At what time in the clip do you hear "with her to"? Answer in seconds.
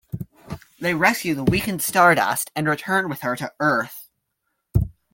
3.07-3.53